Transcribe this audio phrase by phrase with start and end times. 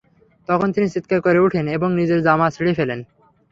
[0.49, 2.99] তখন তিনি চিৎকার করে উঠেন এবং নিজের জামা ছিড়ে ফেলেন।